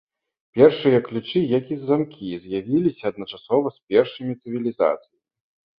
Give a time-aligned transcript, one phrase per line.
[0.59, 5.17] Першыя ключы, як і замкі, з'явіліся адначасова з першымі цывілізацыямі.